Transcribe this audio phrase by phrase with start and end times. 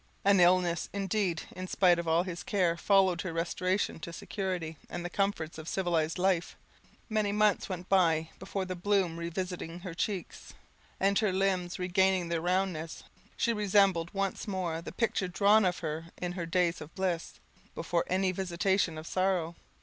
[0.25, 5.05] An illness, indeed, in spite of all his care, followed her restoration to security and
[5.05, 6.57] the comforts of civilized life;
[7.07, 10.55] many months went by before the bloom revisiting her cheeks,
[10.99, 13.03] and her limbs regaining their roundness,
[13.37, 17.33] she resembled once more the picture drawn of her in her days of bliss,
[17.75, 19.55] before any visitation of sorrow.